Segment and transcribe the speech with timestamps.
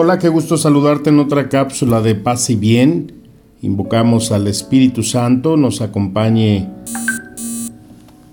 [0.00, 3.14] Hola, qué gusto saludarte en otra cápsula de paz y bien.
[3.62, 6.68] Invocamos al Espíritu Santo, nos acompañe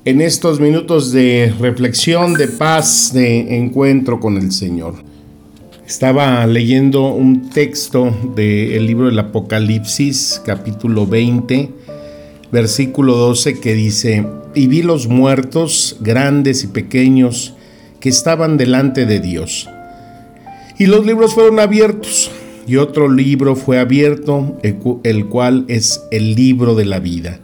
[0.06, 4.94] en estos minutos de reflexión, de paz, de encuentro con el Señor.
[5.88, 11.72] Estaba leyendo un texto del libro del Apocalipsis, capítulo 20,
[12.52, 14.24] versículo 12, que dice,
[14.54, 17.56] y vi los muertos, grandes y pequeños,
[18.00, 19.68] que estaban delante de Dios
[20.78, 22.32] y los libros fueron abiertos,
[22.68, 24.58] y otro libro fue abierto,
[25.04, 27.40] el cual es el libro de la vida.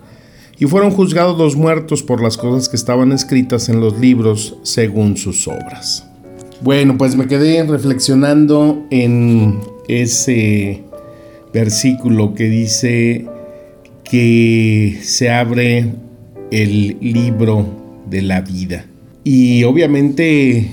[0.57, 5.17] Y fueron juzgados los muertos por las cosas que estaban escritas en los libros según
[5.17, 6.07] sus obras.
[6.61, 10.83] Bueno, pues me quedé reflexionando en ese
[11.51, 13.25] versículo que dice
[14.03, 15.93] que se abre
[16.51, 17.65] el libro
[18.07, 18.85] de la vida.
[19.23, 20.69] Y obviamente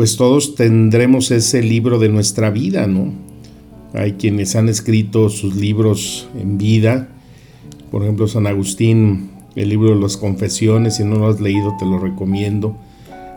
[0.00, 3.12] pues todos tendremos ese libro de nuestra vida, ¿no?
[3.92, 7.08] Hay quienes han escrito sus libros en vida,
[7.90, 11.84] por ejemplo San Agustín, el libro de las confesiones, si no lo has leído te
[11.84, 12.78] lo recomiendo.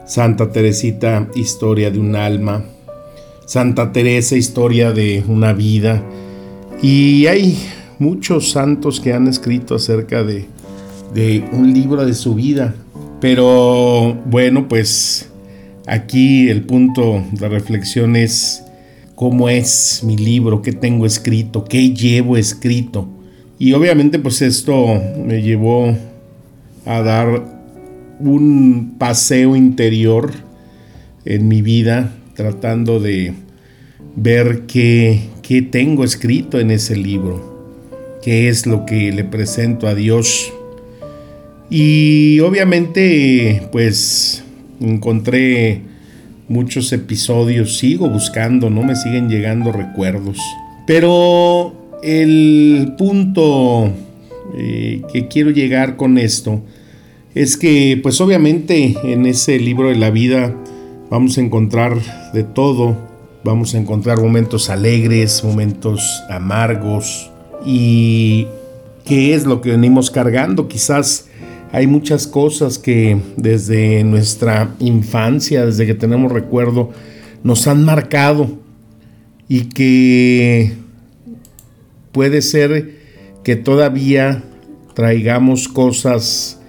[0.06, 2.64] Santa Teresita, Historia de un alma.
[3.45, 6.02] Santa Teresa, Historia de una vida.
[6.81, 7.58] Y hay
[8.00, 10.45] muchos santos que han escrito acerca de,
[11.14, 12.73] de un libro de su vida.
[13.19, 15.30] Pero bueno, pues
[15.86, 18.64] Aquí el punto de reflexión es
[19.16, 23.08] cómo es mi libro, qué tengo escrito, qué llevo escrito.
[23.59, 25.96] Y obviamente pues esto me llevó
[26.85, 27.46] a dar
[28.19, 30.31] un paseo interior
[31.25, 33.34] en mi vida tratando de
[34.16, 37.81] ver qué, qué tengo escrito en ese libro,
[38.24, 40.52] qué es lo que le presento a Dios.
[41.69, 44.43] Y obviamente pues
[44.88, 45.82] encontré
[46.48, 50.38] muchos episodios, sigo buscando, no me siguen llegando recuerdos.
[50.86, 51.74] Pero
[52.04, 53.90] el punto
[54.56, 56.62] eh, que quiero llegar con esto
[57.34, 60.56] es que pues obviamente en ese libro de la vida
[61.10, 61.98] vamos a encontrar
[62.34, 62.98] de todo,
[63.44, 67.32] vamos a encontrar momentos alegres, momentos amargos
[67.66, 68.48] y
[69.06, 71.30] qué es lo que venimos cargando, quizás
[71.73, 76.91] hay muchas cosas que desde nuestra infancia, desde que tenemos recuerdo,
[77.44, 78.47] nos han marcado
[79.50, 80.73] y que
[82.11, 83.00] puede ser
[83.44, 84.44] que todavía
[84.94, 86.61] traigamos cosas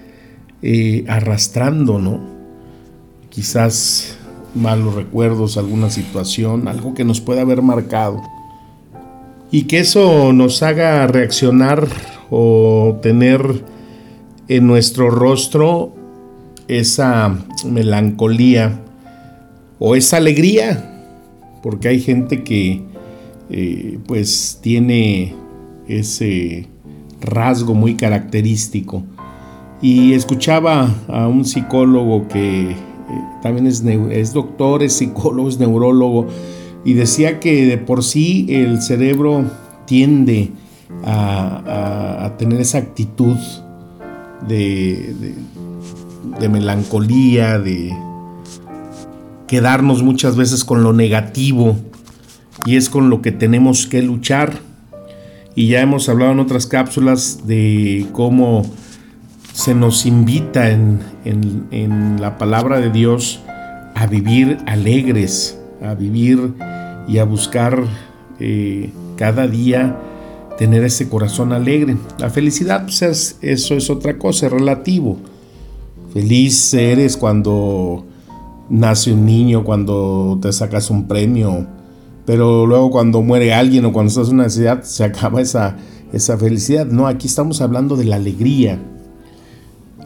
[0.62, 2.26] eh, arrastrando, ¿no?
[3.28, 4.16] Quizás
[4.54, 8.22] malos recuerdos, alguna situación, algo que nos pueda haber marcado.
[9.50, 11.88] Y que eso nos haga reaccionar
[12.30, 13.73] o tener
[14.48, 15.94] en nuestro rostro
[16.68, 18.80] esa melancolía
[19.78, 20.90] o esa alegría,
[21.62, 22.82] porque hay gente que
[23.50, 25.34] eh, pues tiene
[25.88, 26.68] ese
[27.20, 29.02] rasgo muy característico.
[29.82, 32.76] Y escuchaba a un psicólogo que eh,
[33.42, 36.26] también es, es, doctor, es psicólogo, es neurólogo,
[36.84, 39.44] y decía que de por sí el cerebro
[39.86, 40.50] tiende
[41.06, 43.36] a tener esa actitud
[44.48, 45.34] de,
[46.48, 47.94] melancolía, de
[49.46, 51.76] quedarnos muchas veces con lo negativo
[52.66, 54.58] y es con lo que tenemos que luchar.
[55.54, 58.64] Y ya hemos hablado en otras cápsulas de cómo
[59.52, 61.00] se nos invita en,
[62.20, 63.40] la palabra de Dios
[63.94, 66.54] a vivir alegres, a vivir
[67.06, 67.84] y a buscar
[68.40, 69.96] eh, cada día
[70.56, 71.96] tener ese corazón alegre.
[72.18, 75.18] La felicidad, pues eso es otra cosa, es relativo.
[76.12, 78.04] Feliz eres cuando
[78.70, 81.66] nace un niño, cuando te sacas un premio,
[82.24, 85.76] pero luego cuando muere alguien o cuando estás en una necesidad se acaba esa,
[86.12, 86.86] esa felicidad.
[86.86, 88.78] No, aquí estamos hablando de la alegría.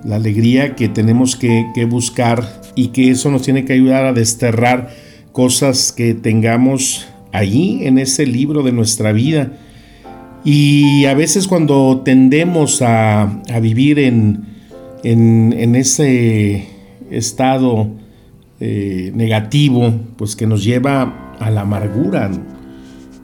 [0.05, 4.13] La alegría que tenemos que, que buscar y que eso nos tiene que ayudar a
[4.13, 4.91] desterrar
[5.33, 9.53] cosas que tengamos allí en ese libro de nuestra vida
[10.45, 14.45] y a veces cuando tendemos a, vivir en,
[15.03, 16.69] ese
[17.11, 17.89] estado
[18.61, 22.31] eh, negativo, pues que nos lleva a la amargura.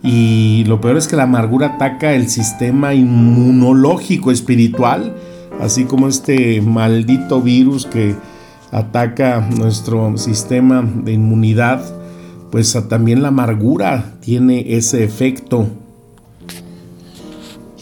[0.03, 5.15] Y lo peor es que la amargura ataca el sistema inmunológico espiritual,
[5.61, 8.15] así como este maldito virus que
[8.71, 11.83] ataca nuestro sistema de inmunidad,
[12.51, 15.69] pues también la amargura tiene ese efecto.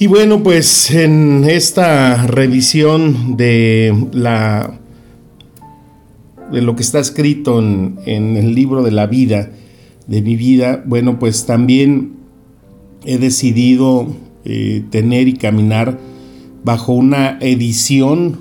[0.02, 4.81] Y bueno, pues en esta revisión de la
[6.50, 9.52] de lo que está escrito en, el libro de la vida,
[10.08, 12.14] de mi vida, bueno, pues también
[13.04, 14.08] he decidido
[14.44, 16.00] eh, tener y caminar
[16.64, 18.40] bajo una edición,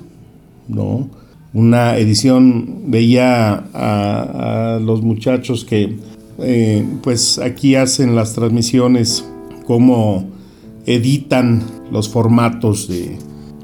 [0.66, 1.10] ¿no?
[1.54, 5.94] Una edición, veía a, los muchachos que
[6.40, 9.24] eh, pues aquí hacen las transmisiones,
[9.64, 10.41] cómo
[10.86, 13.18] editan los formatos de,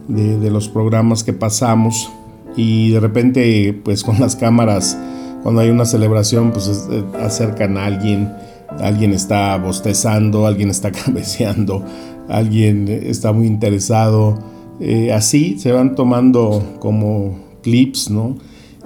[0.09, 2.11] de los programas que pasamos
[2.57, 4.97] y de repente pues con las cámaras
[5.43, 8.33] cuando hay una celebración pues eh, acercan a alguien,
[8.81, 11.85] alguien está bostezando, alguien está cabeceando,
[12.29, 14.39] alguien está muy interesado,
[14.81, 18.37] eh, así se van tomando como clips, ¿no?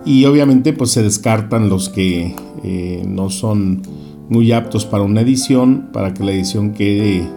[0.05, 2.35] Y obviamente pues se descartan los que
[2.65, 3.83] eh, no son
[4.29, 7.29] muy aptos para una edición, para que la edición quede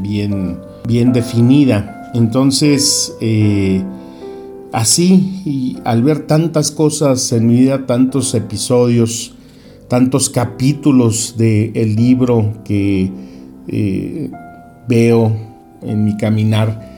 [0.00, 2.10] bien, bien definida.
[2.14, 3.14] Entonces,
[4.72, 9.34] así y al ver tantas cosas en mi vida, tantos episodios,
[9.88, 13.10] tantos capítulos del libro que
[13.68, 14.30] eh,
[14.88, 15.36] veo
[15.82, 16.88] en mi caminar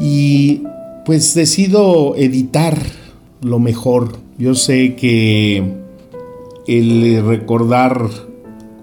[0.00, 0.62] y
[1.04, 2.78] pues decido editar
[3.42, 4.18] lo mejor.
[4.38, 5.62] Yo sé que
[6.66, 8.08] el recordar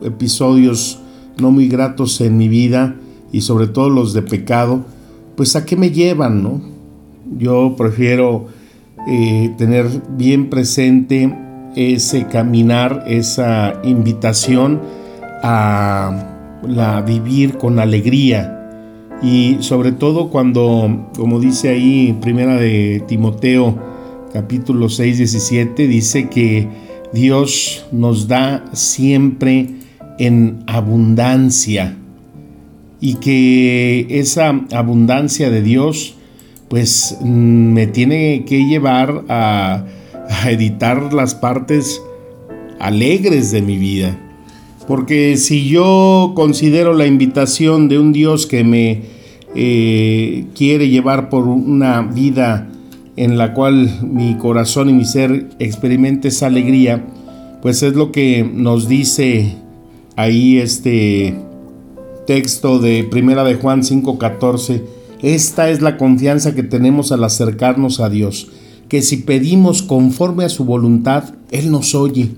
[0.02, 1.00] episodios
[1.38, 2.96] no muy gratos en mi vida
[3.32, 4.86] y sobre todo los de pecado,
[5.36, 6.62] pues a qué me llevan, ¿no?
[7.38, 8.48] Yo prefiero
[9.08, 9.88] eh, tener
[10.18, 11.36] bien presente
[11.76, 14.82] ese caminar, esa invitación
[15.44, 18.56] a la vivir con alegría
[19.22, 23.78] y sobre todo cuando, como dice ahí primera de Timoteo
[24.34, 26.68] capítulo 6, 17, dice que
[27.14, 29.70] Dios nos da siempre
[30.18, 31.98] en abundancia
[33.02, 36.16] y que esa abundancia de Dios
[36.70, 39.86] pues mm, me tiene que llevar a,
[40.46, 42.00] editar las partes
[42.80, 44.16] alegres de mi vida.
[44.88, 49.02] Porque si yo considero la invitación de un Dios que me
[49.56, 52.70] eh, quiere llevar por una vida
[53.16, 57.04] en la cual mi corazón y mi ser experimente esa alegría,
[57.64, 59.56] pues es lo que nos dice
[60.16, 61.34] ahí este
[62.30, 64.84] texto de Primera de Juan 5:14
[65.24, 68.50] esta es la confianza que tenemos al acercarnos a Dios,
[68.88, 72.30] que si pedimos conforme a su voluntad, Él nos oye.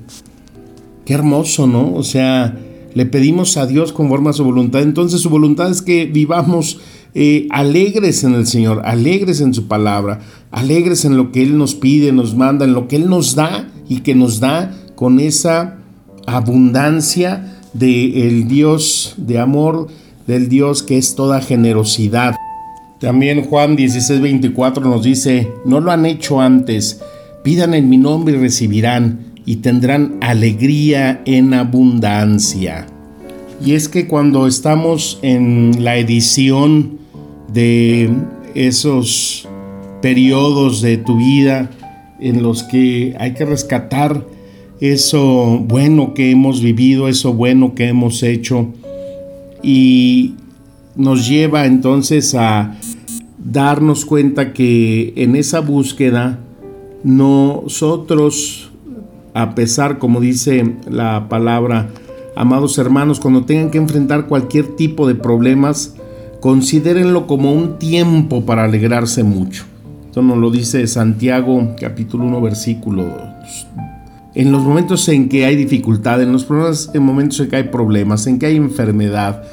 [1.04, 1.94] Qué hermoso, ¿no?
[1.94, 2.58] O sea,
[2.94, 4.82] le pedimos a Dios conforme a su voluntad.
[4.82, 6.80] Entonces su voluntad es que vivamos
[7.14, 10.22] eh, alegres en el Señor, alegres en su palabra,
[10.52, 13.70] alegres en lo que Él nos pide, nos manda, en lo que Él nos da
[13.90, 15.80] y que nos da con esa
[16.28, 19.88] abundancia del Dios de amor,
[20.28, 22.36] del Dios que es toda generosidad.
[23.00, 27.02] También Juan 16:24 nos dice, no lo han hecho antes,
[27.44, 32.86] pidan en mi nombre y recibirán, y tendrán alegría en abundancia.
[33.64, 37.00] Y es que cuando estamos en la edición
[37.52, 38.10] de
[38.56, 39.48] esos
[40.02, 41.70] periodos de tu vida
[42.20, 44.26] en los que hay que rescatar
[44.82, 48.68] eso bueno que hemos vivido, eso bueno que hemos hecho,
[49.64, 50.34] y
[50.96, 52.76] nos lleva entonces a
[53.38, 56.40] darnos cuenta que en esa búsqueda
[57.04, 58.72] nosotros,
[59.36, 61.90] a pesar, como dice la palabra,
[62.36, 65.96] amados hermanos, cuando tengan que enfrentar cualquier tipo de problemas,
[66.40, 69.64] considérenlo como un tiempo para alegrarse mucho.
[70.08, 74.01] Esto nos lo dice Santiago capítulo 1 versículo 2.
[74.34, 78.40] En los momentos en que hay dificultad, en los momentos en que hay problemas, en
[78.40, 79.44] que hay enfermedad,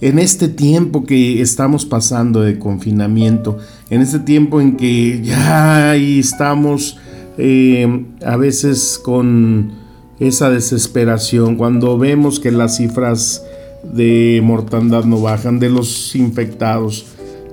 [0.00, 3.58] en este tiempo que estamos pasando de confinamiento,
[3.90, 6.98] en este tiempo en que ya estamos
[7.36, 9.72] eh, a veces con
[10.20, 13.44] esa desesperación, cuando vemos que las cifras
[13.82, 17.06] de mortandad no bajan, de los infectados,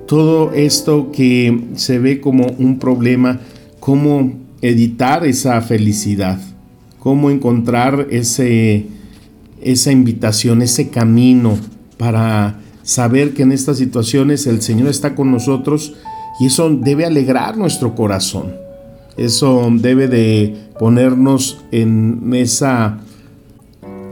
[0.07, 3.39] todo esto que se ve como un problema,
[3.79, 6.39] cómo editar esa felicidad,
[7.05, 8.87] cómo encontrar ese,
[9.61, 11.55] esa invitación, ese camino
[11.99, 15.93] para saber que en estas situaciones el Señor está con nosotros
[16.39, 18.55] y eso debe alegrar nuestro corazón.
[19.17, 23.01] Eso debe de ponernos en esa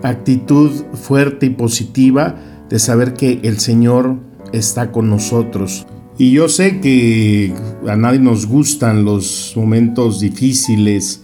[0.04, 2.36] actitud fuerte y positiva
[2.70, 4.18] de saber que el Señor
[4.52, 5.88] está con nosotros.
[6.20, 7.56] Y yo sé que
[7.88, 11.23] a nadie nos gustan los momentos difíciles,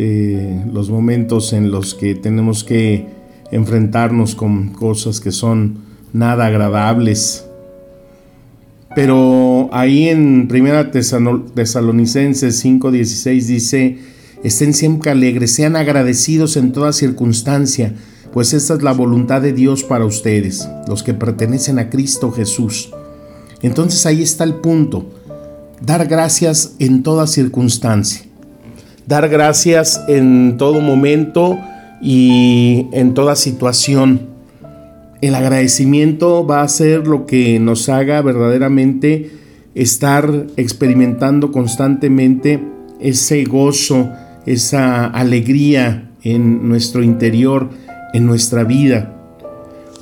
[0.00, 3.06] eh, los momentos en los que tenemos que
[3.50, 5.78] enfrentarnos con cosas que son
[6.12, 7.44] nada agradables.
[8.94, 13.98] Pero ahí en 1 Tesalonicenses 5:16 dice,
[14.44, 17.94] estén siempre alegres, sean agradecidos en toda circunstancia,
[18.32, 22.92] pues esta es la voluntad de Dios para ustedes, los que pertenecen a Cristo Jesús.
[23.62, 25.10] Entonces ahí está el punto,
[25.84, 28.27] dar gracias en toda circunstancia,
[29.08, 31.58] dar gracias en todo momento
[32.02, 34.28] y en toda situación.
[35.22, 39.30] El agradecimiento va a ser lo que nos haga verdaderamente
[39.74, 42.60] estar experimentando constantemente
[43.00, 44.10] ese gozo,
[44.44, 47.70] esa alegría en nuestro interior,
[48.12, 49.14] en nuestra vida.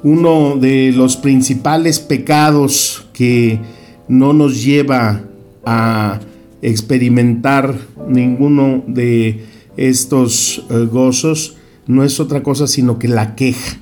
[0.03, 3.61] Uno de los principales pecados que
[4.09, 5.23] no nos lleva
[5.65, 6.19] a
[6.67, 9.45] experimentar ninguno de
[9.77, 11.57] estos eh, gozos
[11.87, 13.79] no es otra cosa sino que la queja.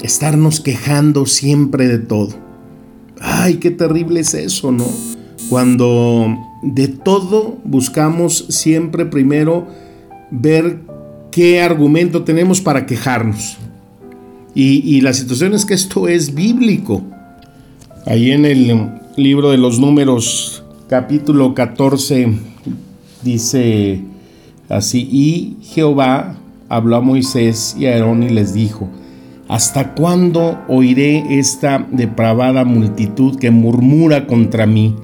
[0.00, 2.34] Estarnos quejando siempre de todo.
[3.20, 4.86] Ay, qué terrible es eso, ¿no?
[5.50, 9.66] Cuando de todo buscamos siempre primero
[10.30, 10.78] ver
[11.32, 13.58] qué argumento tenemos para quejarnos.
[14.54, 17.02] Y, la situación es que esto es bíblico.
[18.04, 20.59] Ahí en el libro de los números,
[20.90, 22.32] capítulo 14,
[23.22, 24.00] dice
[24.68, 26.34] así, y Jehová
[26.68, 28.88] habló a Moisés y a Aarón y les dijo,
[29.46, 34.96] ¿hasta cuándo oiré esta depravada multitud que murmura contra mí,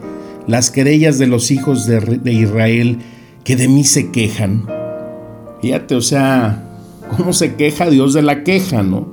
[0.48, 2.98] las querellas de los hijos de, de Israel
[3.44, 4.66] que de mí se quejan?
[5.62, 6.64] Fíjate, o sea,
[7.16, 9.06] ¿cómo se queja Dios de la queja, no?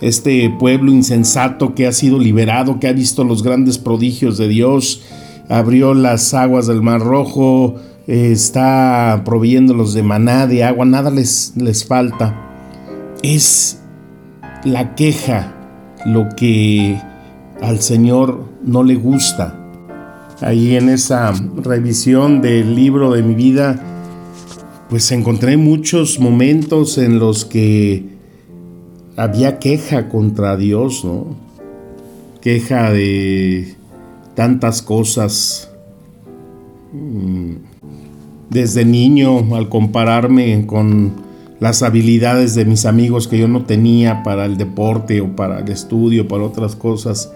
[0.00, 5.02] Este pueblo insensato que ha sido liberado, que ha visto los grandes prodigios de Dios,
[5.48, 7.76] abrió las aguas del Mar Rojo,
[8.06, 12.34] está proveyéndolos de maná, de agua, nada les, les falta.
[13.22, 13.80] Es
[14.64, 15.54] la queja
[16.04, 17.00] lo que
[17.60, 19.62] al Señor no le gusta.
[20.40, 23.82] Ahí en esa revisión del libro de mi vida,
[24.90, 28.16] pues encontré muchos momentos en los que
[29.16, 31.26] había queja contra Dios, ¿no?
[32.42, 33.76] Queja de
[34.36, 35.70] tantas cosas.
[36.92, 37.54] Mm,
[38.50, 41.14] desde niño, al compararme con
[41.58, 45.68] las habilidades de mis amigos que yo no tenía para el deporte o para el
[45.68, 47.32] estudio, para otras cosas,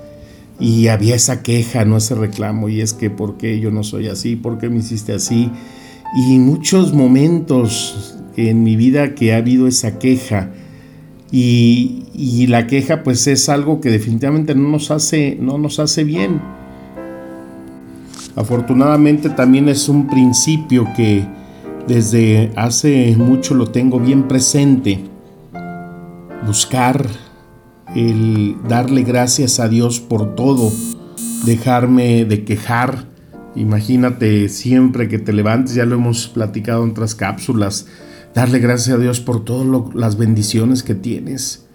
[0.61, 4.07] y había esa queja, no ese reclamo, y es que ¿por qué yo no soy
[4.07, 4.37] así?
[4.37, 5.51] ¿Por qué me hiciste así?
[6.13, 10.51] y muchos momentos en mi vida que ha habido esa queja
[11.31, 16.41] y, la queja pues es algo que definitivamente no nos hace, no nos hace bien.
[18.37, 21.27] Afortunadamente también es un principio que
[21.87, 25.05] desde hace mucho lo tengo bien presente.
[26.47, 27.07] Buscar
[27.95, 30.71] el darle gracias a Dios por todo,
[31.45, 33.11] dejarme de quejar,
[33.57, 37.87] Imagínate siempre que te levantes, ya lo hemos platicado en otras cápsulas,
[38.35, 41.67] darle gracias a Dios por todas las bendiciones que tienes.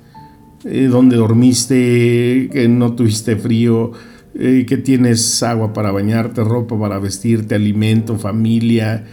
[0.63, 3.91] Eh, donde dormiste, que no tuviste frío,
[4.37, 9.05] eh, que tienes agua para bañarte, ropa para vestirte, alimento, familia,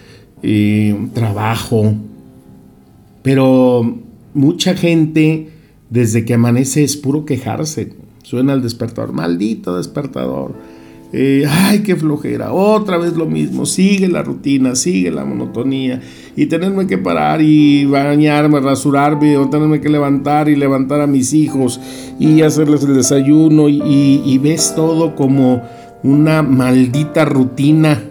[0.43, 1.95] eh, trabajo.
[3.23, 3.99] Pero
[4.35, 5.51] mucha gente
[5.91, 7.93] desde que amanece es puro quejarse.
[8.23, 10.55] Suena el despertador, maldito despertador
[11.13, 16.01] ay, qué flojera, otra vez lo mismo, sigue la rutina, sigue la monotonía,
[16.37, 21.35] y tenerme que parar y bañarme, rasurarme, o tenerme que levantar y levantar a mis
[21.35, 21.81] hijos
[22.19, 25.63] y hacerles el desayuno, y, ves todo como
[26.03, 28.03] una maldita rutina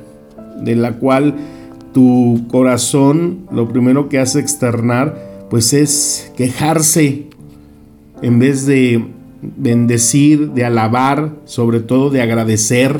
[0.61, 1.35] de la cual
[1.93, 7.25] tu corazón lo primero que hace externar pues es quejarse
[8.21, 9.03] en vez de
[9.41, 12.99] bendecir, de alabar, sobre todo de agradecer.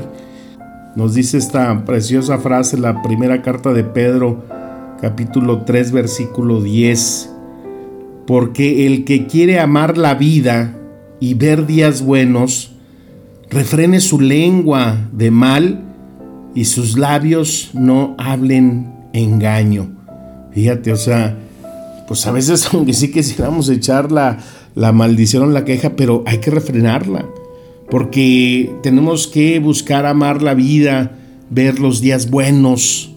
[0.96, 4.44] Nos dice esta preciosa frase la primera carta de Pedro,
[5.02, 7.30] capítulo 3, versículo 10.
[8.28, 10.76] Porque el que quiere amar la vida
[11.20, 12.74] y ver días buenos,
[13.50, 15.82] refrene su lengua de mal
[16.56, 19.90] y sus labios no hablen engaño.
[20.52, 21.38] Fíjate, o sea,
[22.08, 24.40] pues a veces aunque sí quisiéramos echar la,
[24.76, 27.26] la maldición la queja, pero hay que refrenarla,
[27.90, 31.18] porque tenemos que buscar amar la vida,
[31.50, 33.12] ver los días buenos.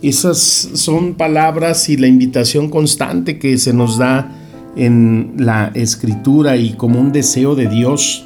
[0.00, 0.38] Esas
[0.74, 4.34] son palabras y la invitación constante que se nos da
[4.76, 8.24] en la escritura y como un deseo de Dios.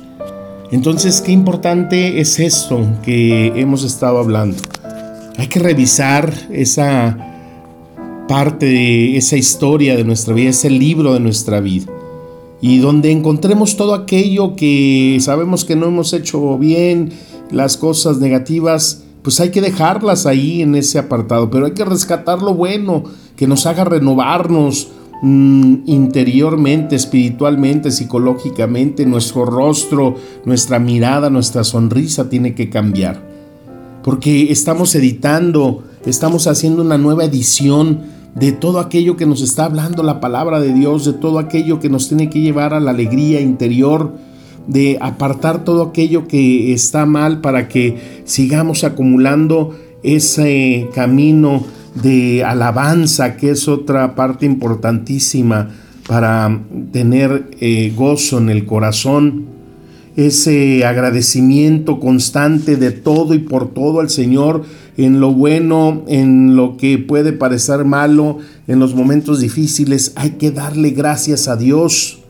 [0.71, 4.59] Entonces, qué importante es esto que hemos estado hablando.
[5.39, 7.32] Hay que revisar esa
[8.29, 11.87] parte de esa historia de nuestra vida, ese libro de nuestra vida.
[12.61, 17.11] Y donde encontremos todo aquello que sabemos que no hemos hecho bien,
[17.51, 22.43] las cosas negativas, pues hay que dejarlas ahí en ese apartado, pero hay que rescatar
[22.43, 23.05] lo bueno,
[23.37, 24.89] que nos haga renovarnos
[25.23, 33.31] mm, interiormente, espiritualmente, psicológicamente, nuestro rostro, nuestra mirada, nuestra sonrisa tiene que cambiar.
[34.03, 38.01] Porque estamos editando, estamos haciendo una nueva edición
[38.35, 41.91] de todo aquello que nos está hablando la palabra de Dios, de todo aquello que
[41.91, 44.15] nos tiene que llevar a la alegría interior,
[44.67, 53.37] de apartar todo aquello que está mal para que sigamos acumulando ese camino de alabanza,
[53.37, 55.71] que es otra parte importantísima
[56.09, 59.47] para tener eh, gozo en el corazón,
[60.17, 64.65] ese agradecimiento constante de todo y por todo al Señor,
[64.97, 70.51] en lo bueno, en lo que puede parecer malo, en los momentos difíciles, hay que
[70.51, 72.23] darle gracias a Dios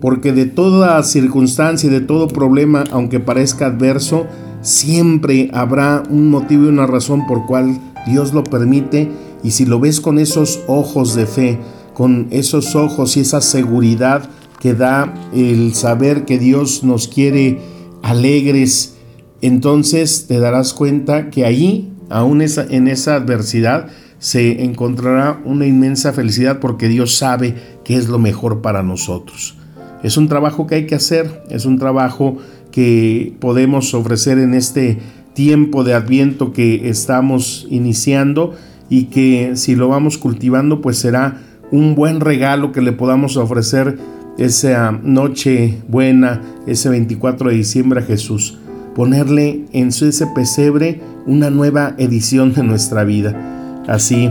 [0.00, 4.26] porque de toda circunstancia y de todo problema, aunque parezca adverso,
[4.60, 9.10] siempre habrá un motivo y una razón por cual Dios lo permite.
[9.42, 11.58] Y si lo ves con esos ojos de fe,
[11.94, 17.58] con esos ojos y esa seguridad que da el saber que Dios nos quiere
[18.02, 18.96] alegres,
[19.40, 23.88] entonces te darás cuenta que ahí, aún en esa adversidad,
[24.18, 29.56] se encontrará una inmensa felicidad porque Dios sabe que es lo mejor para nosotros.
[30.02, 32.38] Es un trabajo que hay que hacer, es un trabajo
[32.70, 34.98] que podemos ofrecer en este
[35.34, 38.54] tiempo de adviento que estamos iniciando
[38.90, 43.98] y que si lo vamos cultivando pues será un buen regalo que le podamos ofrecer
[44.38, 48.56] esa noche buena, ese 24 de diciembre a Jesús.
[48.94, 53.84] Ponerle en su ese pesebre una nueva edición de nuestra vida.
[53.86, 54.30] Así,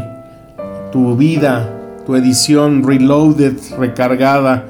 [0.91, 1.69] tu vida,
[2.05, 4.65] tu edición reloaded, recargada,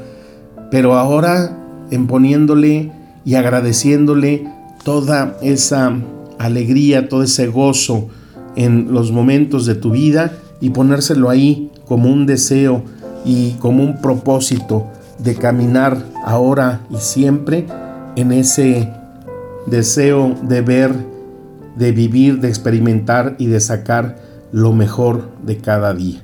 [0.71, 1.55] pero ahora
[1.91, 2.91] en poniéndole
[3.23, 4.47] y agradeciéndole
[4.83, 5.95] toda esa
[6.39, 8.09] alegría, todo ese gozo
[8.55, 12.83] en los momentos de tu vida y ponérselo ahí como un deseo
[13.23, 14.87] y como un propósito
[15.19, 17.65] de caminar ahora y siempre
[18.15, 18.91] en ese
[19.65, 20.91] deseo de ver,
[21.75, 24.17] de vivir, de experimentar y de sacar
[24.51, 26.21] lo mejor de cada día.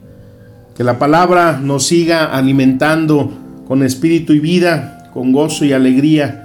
[0.76, 3.32] Que la palabra nos siga alimentando
[3.68, 6.40] con espíritu y vida, con gozo y alegría,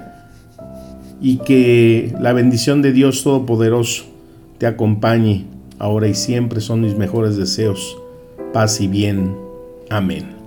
[1.20, 4.04] y que la bendición de Dios Todopoderoso
[4.58, 5.46] te acompañe
[5.78, 7.96] ahora y siempre son mis mejores deseos.
[8.52, 9.34] Paz y bien.
[9.90, 10.37] Amén.